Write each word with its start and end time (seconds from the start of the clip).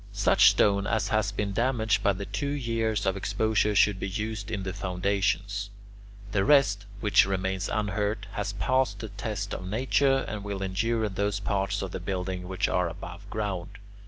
Such 0.13 0.49
stone 0.49 0.87
as 0.87 1.09
has 1.09 1.31
been 1.31 1.53
damaged 1.53 2.01
by 2.01 2.13
the 2.13 2.25
two 2.25 2.49
years 2.49 3.05
of 3.05 3.15
exposure 3.15 3.75
should 3.75 3.99
be 3.99 4.09
used 4.09 4.49
in 4.49 4.63
the 4.63 4.73
foundations. 4.73 5.69
The 6.31 6.43
rest, 6.43 6.87
which 7.01 7.27
remains 7.27 7.69
unhurt, 7.69 8.25
has 8.31 8.53
passed 8.53 8.97
the 8.97 9.09
test 9.09 9.53
of 9.53 9.67
nature 9.67 10.25
and 10.27 10.43
will 10.43 10.63
endure 10.63 11.05
in 11.05 11.13
those 11.13 11.39
parts 11.39 11.83
of 11.83 11.91
the 11.91 11.99
building 11.99 12.47
which 12.47 12.67
are 12.67 12.89
above 12.89 13.29
ground. 13.29 13.77